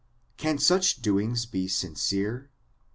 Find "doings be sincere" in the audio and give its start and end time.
1.03-2.49